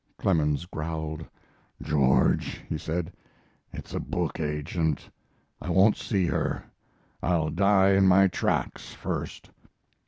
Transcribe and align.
Clemens 0.17 0.65
growled. 0.65 1.23
"George," 1.79 2.61
he 2.67 2.75
said, 2.75 3.13
"it's 3.71 3.93
a 3.93 3.99
book 3.99 4.39
agent. 4.39 5.07
I 5.61 5.69
won't 5.69 5.95
see 5.95 6.25
her. 6.25 6.63
I'll 7.21 7.51
die, 7.51 7.91
in 7.91 8.07
my 8.07 8.27
tracks 8.27 8.93
first." 8.93 9.51